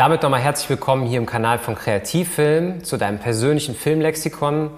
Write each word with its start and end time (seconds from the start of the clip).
Damit 0.00 0.22
nochmal 0.22 0.40
herzlich 0.40 0.70
willkommen 0.70 1.06
hier 1.06 1.18
im 1.18 1.26
Kanal 1.26 1.58
von 1.58 1.74
Kreativfilm 1.74 2.84
zu 2.84 2.96
deinem 2.96 3.18
persönlichen 3.18 3.74
Filmlexikon. 3.74 4.70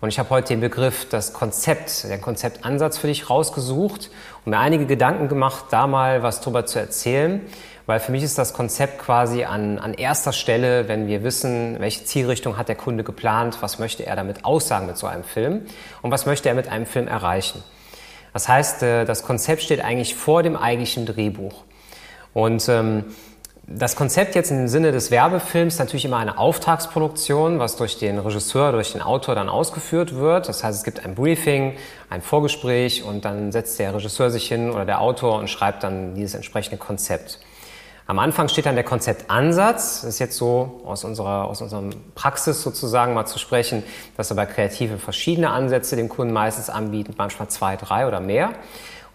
Und 0.00 0.08
ich 0.08 0.20
habe 0.20 0.30
heute 0.30 0.50
den 0.50 0.60
Begriff, 0.60 1.08
das 1.08 1.32
Konzept, 1.32 2.04
den 2.04 2.20
Konzeptansatz 2.20 2.96
für 2.96 3.08
dich 3.08 3.28
rausgesucht 3.28 4.08
und 4.44 4.50
mir 4.50 4.58
einige 4.60 4.86
Gedanken 4.86 5.26
gemacht, 5.26 5.64
da 5.70 5.88
mal 5.88 6.22
was 6.22 6.42
drüber 6.42 6.64
zu 6.64 6.78
erzählen. 6.78 7.40
Weil 7.86 7.98
für 7.98 8.12
mich 8.12 8.22
ist 8.22 8.38
das 8.38 8.52
Konzept 8.52 9.00
quasi 9.00 9.42
an, 9.42 9.80
an 9.80 9.94
erster 9.94 10.32
Stelle, 10.32 10.86
wenn 10.86 11.08
wir 11.08 11.24
wissen, 11.24 11.80
welche 11.80 12.04
Zielrichtung 12.04 12.56
hat 12.56 12.68
der 12.68 12.76
Kunde 12.76 13.02
geplant, 13.02 13.58
was 13.60 13.80
möchte 13.80 14.06
er 14.06 14.14
damit 14.14 14.44
aussagen 14.44 14.86
mit 14.86 14.96
so 14.96 15.08
einem 15.08 15.24
Film 15.24 15.62
und 16.02 16.12
was 16.12 16.24
möchte 16.24 16.48
er 16.48 16.54
mit 16.54 16.68
einem 16.68 16.86
Film 16.86 17.08
erreichen. 17.08 17.64
Das 18.32 18.46
heißt, 18.46 18.84
äh, 18.84 19.04
das 19.06 19.24
Konzept 19.24 19.62
steht 19.62 19.80
eigentlich 19.80 20.14
vor 20.14 20.44
dem 20.44 20.54
eigentlichen 20.54 21.04
Drehbuch. 21.04 21.64
Und 22.32 22.68
ähm, 22.68 23.06
das 23.70 23.96
Konzept 23.96 24.34
jetzt 24.34 24.50
im 24.50 24.66
Sinne 24.66 24.92
des 24.92 25.10
Werbefilms 25.10 25.74
ist 25.74 25.78
natürlich 25.78 26.06
immer 26.06 26.16
eine 26.16 26.38
Auftragsproduktion, 26.38 27.58
was 27.58 27.76
durch 27.76 27.98
den 27.98 28.18
Regisseur, 28.18 28.72
durch 28.72 28.92
den 28.92 29.02
Autor 29.02 29.34
dann 29.34 29.50
ausgeführt 29.50 30.14
wird. 30.14 30.48
Das 30.48 30.64
heißt, 30.64 30.78
es 30.78 30.84
gibt 30.84 31.04
ein 31.04 31.14
Briefing, 31.14 31.76
ein 32.08 32.22
Vorgespräch 32.22 33.04
und 33.04 33.26
dann 33.26 33.52
setzt 33.52 33.78
der 33.78 33.94
Regisseur 33.94 34.30
sich 34.30 34.48
hin 34.48 34.70
oder 34.70 34.86
der 34.86 35.02
Autor 35.02 35.38
und 35.38 35.50
schreibt 35.50 35.84
dann 35.84 36.14
dieses 36.14 36.34
entsprechende 36.34 36.78
Konzept. 36.78 37.40
Am 38.06 38.18
Anfang 38.18 38.48
steht 38.48 38.64
dann 38.64 38.74
der 38.74 38.84
Konzeptansatz. 38.84 40.00
Das 40.00 40.04
ist 40.14 40.18
jetzt 40.18 40.38
so 40.38 40.80
aus 40.86 41.04
unserer, 41.04 41.44
aus 41.44 41.60
unserer 41.60 41.82
Praxis 42.14 42.62
sozusagen 42.62 43.12
mal 43.12 43.26
zu 43.26 43.38
sprechen, 43.38 43.82
dass 44.16 44.34
bei 44.34 44.46
Kreative 44.46 44.96
verschiedene 44.96 45.50
Ansätze 45.50 45.94
dem 45.94 46.08
Kunden 46.08 46.32
meistens 46.32 46.70
anbieten, 46.70 47.12
manchmal 47.18 47.48
zwei, 47.48 47.76
drei 47.76 48.06
oder 48.06 48.20
mehr. 48.20 48.52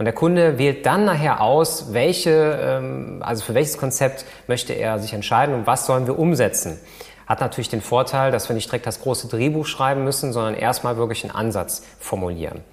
Und 0.03 0.05
der 0.05 0.15
Kunde 0.15 0.57
wählt 0.57 0.85
dann 0.85 1.05
nachher 1.05 1.39
aus, 1.39 1.93
welche, 1.93 2.59
ähm, 2.61 3.23
also 3.25 3.41
für 3.41 3.53
welches 3.53 3.77
Konzept 3.77 4.25
möchte 4.47 4.73
er 4.73 4.99
sich 4.99 5.13
entscheiden 5.13 5.55
und 5.55 5.65
was 5.65 5.85
sollen 5.85 6.07
wir 6.07 6.19
umsetzen. 6.19 6.77
Hat 7.25 7.39
natürlich 7.39 7.69
den 7.69 7.79
Vorteil, 7.79 8.29
dass 8.29 8.49
wir 8.49 8.53
nicht 8.53 8.67
direkt 8.67 8.85
das 8.85 8.99
große 8.99 9.29
Drehbuch 9.29 9.65
schreiben 9.65 10.03
müssen, 10.03 10.33
sondern 10.33 10.55
erstmal 10.55 10.97
wirklich 10.97 11.23
einen 11.23 11.33
Ansatz 11.33 11.85
formulieren. 12.01 12.65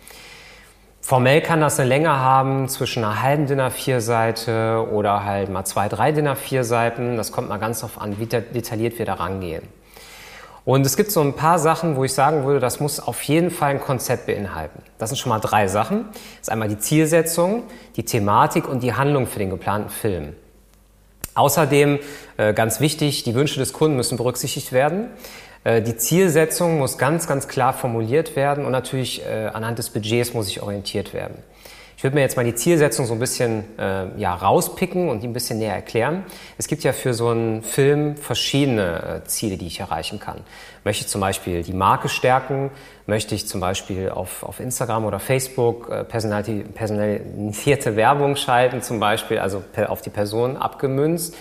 Formell 1.00 1.40
kann 1.40 1.60
das 1.60 1.78
eine 1.78 1.88
Länge 1.88 2.10
haben 2.10 2.68
zwischen 2.68 3.04
einer 3.04 3.22
halben 3.22 3.46
DIN 3.46 3.60
A4-Seite 3.60 4.88
oder 4.90 5.24
halt 5.24 5.50
mal 5.50 5.64
zwei, 5.64 5.88
drei 5.88 6.10
DIN 6.10 6.26
A4-Seiten. 6.26 7.16
Das 7.16 7.30
kommt 7.30 7.48
mal 7.48 7.58
ganz 7.58 7.78
darauf 7.78 8.00
an, 8.00 8.18
wie 8.18 8.26
detailliert 8.26 8.98
wir 8.98 9.06
da 9.06 9.14
rangehen. 9.14 9.62
Und 10.64 10.84
es 10.84 10.96
gibt 10.96 11.10
so 11.10 11.20
ein 11.20 11.34
paar 11.34 11.58
Sachen, 11.58 11.96
wo 11.96 12.04
ich 12.04 12.12
sagen 12.12 12.44
würde, 12.44 12.60
das 12.60 12.80
muss 12.80 13.00
auf 13.00 13.22
jeden 13.22 13.50
Fall 13.50 13.70
ein 13.70 13.80
Konzept 13.80 14.26
beinhalten. 14.26 14.82
Das 14.98 15.10
sind 15.10 15.16
schon 15.16 15.30
mal 15.30 15.38
drei 15.38 15.68
Sachen. 15.68 16.06
Das 16.12 16.42
ist 16.42 16.50
einmal 16.50 16.68
die 16.68 16.78
Zielsetzung, 16.78 17.62
die 17.96 18.04
Thematik 18.04 18.68
und 18.68 18.82
die 18.82 18.92
Handlung 18.92 19.26
für 19.26 19.38
den 19.38 19.50
geplanten 19.50 19.90
Film. 19.90 20.34
Außerdem, 21.34 21.98
äh, 22.36 22.52
ganz 22.52 22.80
wichtig, 22.80 23.22
die 23.22 23.34
Wünsche 23.34 23.58
des 23.58 23.72
Kunden 23.72 23.96
müssen 23.96 24.18
berücksichtigt 24.18 24.72
werden. 24.72 25.08
Äh, 25.64 25.80
die 25.80 25.96
Zielsetzung 25.96 26.78
muss 26.78 26.98
ganz, 26.98 27.26
ganz 27.26 27.48
klar 27.48 27.72
formuliert 27.72 28.36
werden 28.36 28.64
und 28.64 28.72
natürlich 28.72 29.24
äh, 29.24 29.46
anhand 29.52 29.78
des 29.78 29.90
Budgets 29.90 30.34
muss 30.34 30.48
ich 30.48 30.62
orientiert 30.62 31.14
werden. 31.14 31.36
Ich 32.00 32.04
würde 32.04 32.14
mir 32.14 32.22
jetzt 32.22 32.38
mal 32.38 32.46
die 32.46 32.54
Zielsetzung 32.54 33.04
so 33.04 33.12
ein 33.12 33.18
bisschen 33.18 33.78
äh, 33.78 34.06
ja, 34.18 34.34
rauspicken 34.34 35.10
und 35.10 35.22
die 35.22 35.28
ein 35.28 35.34
bisschen 35.34 35.58
näher 35.58 35.74
erklären. 35.74 36.24
Es 36.56 36.66
gibt 36.66 36.82
ja 36.82 36.94
für 36.94 37.12
so 37.12 37.28
einen 37.28 37.60
Film 37.60 38.16
verschiedene 38.16 39.20
äh, 39.22 39.28
Ziele, 39.28 39.58
die 39.58 39.66
ich 39.66 39.80
erreichen 39.80 40.18
kann. 40.18 40.38
Möchte 40.82 41.04
ich 41.04 41.10
zum 41.10 41.20
Beispiel 41.20 41.62
die 41.62 41.74
Marke 41.74 42.08
stärken? 42.08 42.70
Möchte 43.04 43.34
ich 43.34 43.46
zum 43.46 43.60
Beispiel 43.60 44.08
auf, 44.08 44.44
auf 44.44 44.60
Instagram 44.60 45.04
oder 45.04 45.20
Facebook 45.20 45.90
äh, 45.90 46.04
personalisierte 46.04 47.96
Werbung 47.96 48.36
schalten, 48.36 48.80
zum 48.80 48.98
Beispiel, 48.98 49.38
also 49.38 49.62
per, 49.70 49.90
auf 49.90 50.00
die 50.00 50.08
Person 50.08 50.56
abgemünzt? 50.56 51.36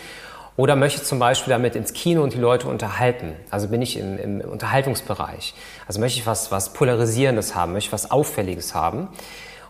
Oder 0.58 0.76
möchte 0.76 1.00
ich 1.00 1.08
zum 1.08 1.20
Beispiel 1.20 1.52
damit 1.52 1.78
ins 1.78 1.94
Kino 1.94 2.22
und 2.22 2.34
die 2.34 2.38
Leute 2.38 2.68
unterhalten? 2.68 3.32
Also 3.50 3.70
bin 3.70 3.82
ich 3.82 3.98
im, 3.98 4.18
im 4.18 4.42
Unterhaltungsbereich. 4.42 5.54
Also 5.88 6.02
möchte 6.02 6.20
ich 6.20 6.28
was, 6.28 6.52
was 6.52 6.74
Polarisierendes 6.74 7.56
haben, 7.56 7.72
möchte 7.72 7.88
ich 7.88 7.94
was 7.94 8.12
Auffälliges 8.12 8.76
haben? 8.76 9.08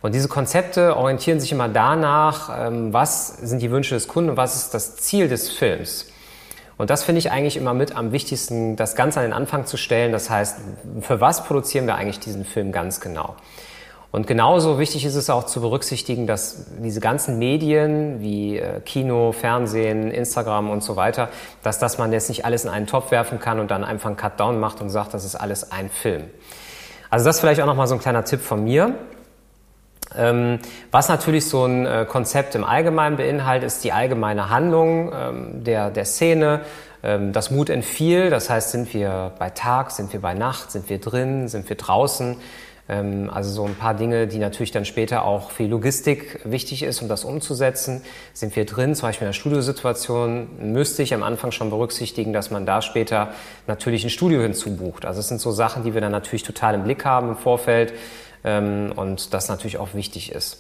Und 0.02 0.16
diese 0.16 0.28
Konzepte 0.28 0.96
orientieren 0.96 1.40
sich 1.40 1.52
immer 1.52 1.68
danach, 1.68 2.68
ähm, 2.68 2.94
was 2.94 3.28
sind 3.38 3.62
die 3.62 3.72
Wünsche 3.72 3.96
des 3.96 4.08
Kunden 4.08 4.32
und 4.32 4.38
was 4.38 4.56
ist 4.56 4.74
das 4.74 4.96
Ziel 4.96 5.28
des 5.28 5.50
Films. 5.50 6.08
Und 6.78 6.90
das 6.90 7.04
finde 7.04 7.20
ich 7.20 7.32
eigentlich 7.32 7.58
immer 7.58 7.74
mit 7.74 7.96
am 7.98 8.14
wichtigsten, 8.14 8.78
das 8.78 8.96
Ganze 8.96 9.20
an 9.20 9.26
den 9.26 9.34
Anfang 9.34 9.66
zu 9.66 9.76
stellen. 9.76 10.14
Das 10.14 10.30
heißt, 10.30 10.60
für 11.02 11.20
was 11.20 11.44
produzieren 11.44 11.88
wir 11.88 11.96
eigentlich 11.96 12.22
diesen 12.22 12.46
Film 12.46 12.72
ganz 12.72 13.02
genau? 13.02 13.36
Und 14.12 14.26
genauso 14.26 14.80
wichtig 14.80 15.06
ist 15.06 15.16
es 15.16 15.30
auch 15.30 15.44
zu 15.44 15.62
berücksichtigen, 15.62 16.26
dass 16.26 16.66
diese 16.80 17.00
ganzen 17.00 17.38
Medien 17.38 18.22
wie 18.22 18.58
äh, 18.58 18.80
Kino, 18.80 19.34
Fernsehen, 19.34 20.10
Instagram 20.10 20.70
und 20.72 20.81
so 20.81 20.96
weiter, 20.96 21.30
dass 21.62 21.78
das 21.78 21.98
man 22.00 22.12
jetzt 22.12 22.30
nicht 22.30 22.44
alles 22.44 22.64
in 22.64 22.72
einen 22.72 22.88
Topf 22.88 23.12
werfen 23.12 23.40
kann 23.40 23.60
und 23.60 23.70
dann 23.70 23.84
einfach 23.84 24.08
einen 24.08 24.18
Cut-Down 24.18 24.60
macht 24.60 24.81
und 24.81 24.90
sagt, 24.90 25.14
das 25.14 25.26
ist 25.26 25.36
alles 25.36 25.72
ein 25.72 25.90
Film. 25.90 26.24
Also 27.12 27.26
das 27.26 27.40
vielleicht 27.40 27.62
auch 27.62 27.68
nochmal 27.68 27.88
so 27.88 27.96
ein 27.96 28.00
kleiner 28.00 28.24
Tipp 28.24 28.42
von 28.42 28.64
mir. 28.64 28.96
Ähm, 30.19 30.59
was 30.91 31.07
natürlich 31.07 31.46
so 31.46 31.66
ein 31.66 31.85
äh, 31.85 32.06
Konzept 32.07 32.53
im 32.56 32.66
Allgemeinen 32.66 33.16
beinhaltet, 33.16 33.68
ist 33.68 33.84
die 33.85 33.94
allgemeine 33.94 34.50
Handlung 34.50 35.12
ähm, 35.13 35.63
der, 35.63 35.90
der 35.90 36.03
Szene. 36.06 36.62
Ähm, 37.02 37.31
das 37.31 37.52
Mut 37.52 37.69
entfiel, 37.69 38.30
das 38.30 38.50
heißt, 38.50 38.72
sind 38.72 38.94
wir 38.94 39.31
bei 39.40 39.50
Tag, 39.50 39.91
sind 39.91 40.12
wir 40.12 40.19
bei 40.19 40.34
Nacht, 40.34 40.72
sind 40.72 40.90
wir 40.90 41.00
drin, 41.00 41.47
sind 41.47 41.69
wir 41.69 41.78
draußen. 41.78 42.35
Also 42.91 43.52
so 43.52 43.66
ein 43.66 43.75
paar 43.75 43.94
Dinge, 43.94 44.25
die 44.25 44.39
natürlich 44.39 44.71
dann 44.71 44.83
später 44.83 45.24
auch 45.24 45.51
für 45.51 45.62
die 45.62 45.69
Logistik 45.69 46.39
wichtig 46.44 46.81
ist, 46.81 47.04
um 47.04 47.07
das 47.07 47.24
umzusetzen. 47.24 48.01
Sind 48.33 48.56
wir 48.56 48.66
drin, 48.66 48.95
zum 48.95 49.10
Beispiel 49.10 49.25
in 49.25 49.30
der 49.30 49.39
Studiosituation, 49.39 50.74
müsste 50.74 51.04
ich 51.04 51.13
am 51.13 51.21
Anfang 51.21 51.51
schon 51.51 51.69
berücksichtigen, 51.69 52.33
dass 52.33 52.50
man 52.50 52.66
da 52.66 52.81
später 52.81 53.30
natürlich 53.68 54.04
ein 54.06 54.10
Studio 54.10 54.42
hinzubucht. 54.42 55.06
Also 55.06 55.19
es 55.19 55.27
sind 55.27 55.39
so 55.39 55.51
Sachen, 55.51 55.83
die 55.83 55.94
wir 55.94 56.01
dann 56.01 56.12
natürlich 56.12 56.42
total 56.42 56.74
im 56.74 56.83
Blick 56.83 57.06
haben 57.06 57.30
im 57.30 57.38
Vorfeld 57.38 57.94
ähm, 58.44 58.91
und 58.95 59.33
das 59.33 59.50
natürlich 59.50 59.77
auch 59.77 59.94
wichtig 59.94 60.31
ist. 60.31 60.59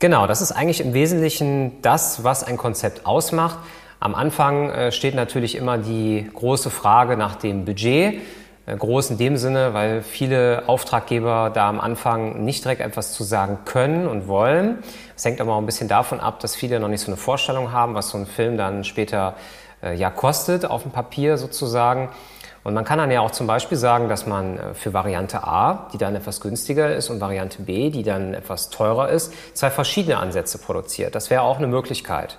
Genau, 0.00 0.26
das 0.26 0.40
ist 0.40 0.52
eigentlich 0.52 0.80
im 0.80 0.92
Wesentlichen 0.92 1.80
das, 1.82 2.24
was 2.24 2.44
ein 2.44 2.56
Konzept 2.56 3.06
ausmacht. 3.06 3.58
Am 4.00 4.14
Anfang 4.14 4.70
äh, 4.70 4.92
steht 4.92 5.14
natürlich 5.14 5.54
immer 5.54 5.78
die 5.78 6.28
große 6.34 6.68
Frage 6.68 7.16
nach 7.16 7.36
dem 7.36 7.64
Budget. 7.64 8.20
Äh, 8.66 8.76
groß 8.76 9.10
in 9.10 9.18
dem 9.18 9.36
Sinne, 9.36 9.74
weil 9.74 10.02
viele 10.02 10.64
Auftraggeber 10.66 11.50
da 11.52 11.68
am 11.68 11.80
Anfang 11.80 12.44
nicht 12.44 12.64
direkt 12.64 12.80
etwas 12.80 13.12
zu 13.12 13.22
sagen 13.22 13.58
können 13.64 14.06
und 14.06 14.26
wollen. 14.26 14.78
Es 15.16 15.24
hängt 15.24 15.40
aber 15.40 15.54
auch 15.54 15.58
ein 15.58 15.66
bisschen 15.66 15.88
davon 15.88 16.20
ab, 16.20 16.40
dass 16.40 16.56
viele 16.56 16.80
noch 16.80 16.88
nicht 16.88 17.00
so 17.00 17.08
eine 17.08 17.16
Vorstellung 17.16 17.72
haben, 17.72 17.94
was 17.94 18.10
so 18.10 18.18
ein 18.18 18.26
Film 18.26 18.56
dann 18.56 18.84
später 18.84 19.34
äh, 19.82 19.94
ja 19.94 20.10
kostet 20.10 20.64
auf 20.64 20.82
dem 20.82 20.92
Papier 20.92 21.36
sozusagen. 21.36 22.08
Und 22.64 22.72
man 22.72 22.84
kann 22.84 22.98
dann 22.98 23.10
ja 23.10 23.20
auch 23.20 23.30
zum 23.30 23.46
Beispiel 23.46 23.76
sagen, 23.76 24.08
dass 24.08 24.26
man 24.26 24.58
äh, 24.58 24.74
für 24.74 24.92
Variante 24.92 25.44
A, 25.44 25.88
die 25.92 25.98
dann 25.98 26.16
etwas 26.16 26.40
günstiger 26.40 26.94
ist, 26.94 27.10
und 27.10 27.20
Variante 27.20 27.62
B, 27.62 27.90
die 27.90 28.02
dann 28.02 28.34
etwas 28.34 28.70
teurer 28.70 29.10
ist, 29.10 29.32
zwei 29.52 29.70
verschiedene 29.70 30.16
Ansätze 30.16 30.58
produziert. 30.58 31.14
Das 31.14 31.30
wäre 31.30 31.42
auch 31.42 31.58
eine 31.58 31.66
Möglichkeit. 31.66 32.38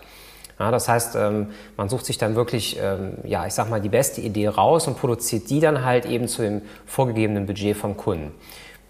Ja, 0.60 0.72
das 0.72 0.88
heißt, 0.88 1.16
ähm, 1.16 1.50
man 1.77 1.89
sucht 1.89 2.06
sich 2.06 2.18
dann 2.18 2.36
wirklich, 2.36 2.80
ähm, 2.81 3.18
ja, 3.24 3.45
ich 3.45 3.54
sag 3.54 3.69
mal, 3.69 3.81
die 3.81 3.89
beste 3.89 4.22
Idee 4.22 4.48
raus 4.48 4.88
und 4.88 4.98
produziert 4.98 5.50
die 5.50 5.60
dann 5.60 5.86
halt 5.86 6.06
eben 6.06 6.27
zu 6.27 6.42
dem 6.42 6.62
vorgegebenen 6.86 7.45
Budget 7.45 7.77
vom 7.77 7.95
Kunden. 7.95 8.31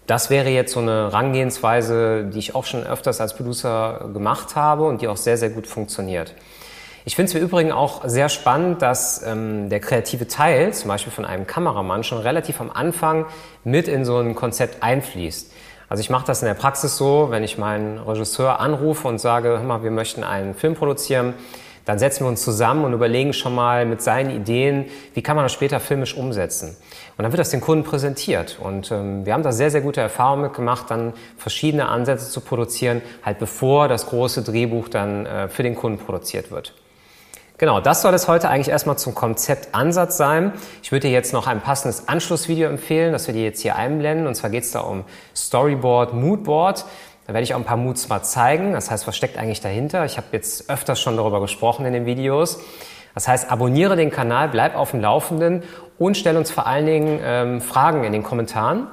Das 0.06 0.30
wäre 0.30 0.50
jetzt 0.50 0.72
so 0.72 0.80
eine 0.80 1.12
Rangehensweise, 1.12 2.30
die 2.32 2.38
ich 2.38 2.54
auch 2.54 2.64
schon 2.64 2.84
öfters 2.84 3.20
als 3.20 3.34
Producer 3.34 4.08
gemacht 4.12 4.54
habe 4.54 4.84
und 4.84 5.02
die 5.02 5.08
auch 5.08 5.16
sehr, 5.16 5.36
sehr 5.36 5.50
gut 5.50 5.66
funktioniert. 5.66 6.34
Ich 7.08 7.14
finde 7.14 7.30
es 7.30 7.36
im 7.36 7.42
Übrigen 7.44 7.70
auch 7.70 8.02
sehr 8.04 8.28
spannend, 8.28 8.82
dass 8.82 9.22
ähm, 9.24 9.68
der 9.68 9.78
kreative 9.78 10.26
Teil, 10.26 10.74
zum 10.74 10.88
Beispiel 10.88 11.12
von 11.12 11.24
einem 11.24 11.46
Kameramann, 11.46 12.02
schon 12.02 12.18
relativ 12.18 12.60
am 12.60 12.68
Anfang 12.68 13.26
mit 13.62 13.86
in 13.86 14.04
so 14.04 14.18
ein 14.18 14.34
Konzept 14.34 14.82
einfließt. 14.82 15.52
Also 15.88 16.00
ich 16.00 16.10
mache 16.10 16.26
das 16.26 16.42
in 16.42 16.46
der 16.46 16.54
Praxis 16.54 16.96
so, 16.96 17.28
wenn 17.30 17.44
ich 17.44 17.58
meinen 17.58 17.98
Regisseur 17.98 18.58
anrufe 18.58 19.06
und 19.06 19.20
sage, 19.20 19.50
hör 19.50 19.62
mal, 19.62 19.84
wir 19.84 19.92
möchten 19.92 20.24
einen 20.24 20.56
Film 20.56 20.74
produzieren, 20.74 21.34
dann 21.84 22.00
setzen 22.00 22.24
wir 22.24 22.28
uns 22.28 22.42
zusammen 22.42 22.84
und 22.84 22.92
überlegen 22.92 23.32
schon 23.32 23.54
mal 23.54 23.86
mit 23.86 24.02
seinen 24.02 24.30
Ideen, 24.30 24.86
wie 25.14 25.22
kann 25.22 25.36
man 25.36 25.44
das 25.44 25.52
später 25.52 25.78
filmisch 25.78 26.16
umsetzen. 26.16 26.76
Und 27.16 27.22
dann 27.22 27.30
wird 27.30 27.38
das 27.38 27.50
den 27.50 27.60
Kunden 27.60 27.84
präsentiert. 27.84 28.58
Und 28.60 28.90
ähm, 28.90 29.24
wir 29.24 29.32
haben 29.32 29.44
da 29.44 29.52
sehr, 29.52 29.70
sehr 29.70 29.80
gute 29.80 30.00
Erfahrungen 30.00 30.42
mitgemacht, 30.42 30.90
dann 30.90 31.12
verschiedene 31.36 31.86
Ansätze 31.86 32.30
zu 32.30 32.40
produzieren, 32.40 33.00
halt 33.24 33.38
bevor 33.38 33.86
das 33.86 34.06
große 34.06 34.42
Drehbuch 34.42 34.88
dann 34.88 35.24
äh, 35.24 35.48
für 35.48 35.62
den 35.62 35.76
Kunden 35.76 36.04
produziert 36.04 36.50
wird. 36.50 36.74
Genau, 37.58 37.80
das 37.80 38.02
soll 38.02 38.12
es 38.12 38.28
heute 38.28 38.50
eigentlich 38.50 38.68
erstmal 38.68 38.98
zum 38.98 39.14
Konzeptansatz 39.14 40.18
sein. 40.18 40.52
Ich 40.82 40.92
würde 40.92 41.08
dir 41.08 41.12
jetzt 41.12 41.32
noch 41.32 41.46
ein 41.46 41.62
passendes 41.62 42.06
Anschlussvideo 42.06 42.68
empfehlen, 42.68 43.12
das 43.12 43.26
wir 43.28 43.34
dir 43.34 43.44
jetzt 43.44 43.62
hier 43.62 43.76
einblenden. 43.76 44.26
Und 44.26 44.34
zwar 44.34 44.50
geht 44.50 44.64
es 44.64 44.72
da 44.72 44.80
um 44.80 45.04
Storyboard, 45.34 46.12
Moodboard. 46.12 46.84
Da 47.26 47.32
werde 47.32 47.44
ich 47.44 47.54
auch 47.54 47.58
ein 47.58 47.64
paar 47.64 47.78
Moods 47.78 48.10
mal 48.10 48.22
zeigen. 48.22 48.74
Das 48.74 48.90
heißt, 48.90 49.06
was 49.06 49.16
steckt 49.16 49.38
eigentlich 49.38 49.62
dahinter? 49.62 50.04
Ich 50.04 50.18
habe 50.18 50.26
jetzt 50.32 50.68
öfters 50.68 51.00
schon 51.00 51.16
darüber 51.16 51.40
gesprochen 51.40 51.86
in 51.86 51.94
den 51.94 52.04
Videos. 52.04 52.60
Das 53.14 53.26
heißt, 53.26 53.50
abonniere 53.50 53.96
den 53.96 54.10
Kanal, 54.10 54.48
bleib 54.48 54.76
auf 54.76 54.90
dem 54.90 55.00
Laufenden 55.00 55.62
und 55.98 56.18
stell 56.18 56.36
uns 56.36 56.50
vor 56.50 56.66
allen 56.66 56.84
Dingen 56.84 57.20
ähm, 57.22 57.60
Fragen 57.62 58.04
in 58.04 58.12
den 58.12 58.22
Kommentaren. 58.22 58.86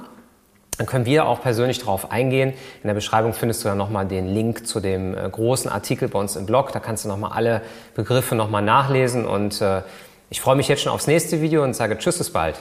Dann 0.78 0.86
können 0.86 1.06
wir 1.06 1.26
auch 1.26 1.40
persönlich 1.40 1.78
darauf 1.78 2.10
eingehen. 2.10 2.52
In 2.82 2.88
der 2.88 2.94
Beschreibung 2.94 3.32
findest 3.32 3.64
du 3.64 3.68
dann 3.68 3.78
nochmal 3.78 4.06
den 4.06 4.26
Link 4.26 4.66
zu 4.66 4.80
dem 4.80 5.16
äh, 5.16 5.28
großen 5.30 5.70
Artikel 5.70 6.08
bei 6.08 6.18
uns 6.18 6.36
im 6.36 6.46
Blog. 6.46 6.72
Da 6.72 6.80
kannst 6.80 7.04
du 7.04 7.08
nochmal 7.08 7.32
alle 7.32 7.62
Begriffe 7.94 8.34
nochmal 8.34 8.62
nachlesen. 8.62 9.24
Und 9.26 9.60
äh, 9.60 9.82
ich 10.30 10.40
freue 10.40 10.56
mich 10.56 10.68
jetzt 10.68 10.82
schon 10.82 10.92
aufs 10.92 11.06
nächste 11.06 11.40
Video 11.40 11.62
und 11.62 11.74
sage 11.74 11.96
Tschüss, 11.98 12.18
bis 12.18 12.30
bald. 12.30 12.56